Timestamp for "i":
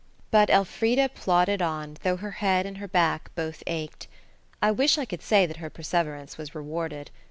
4.59-4.71, 4.97-5.05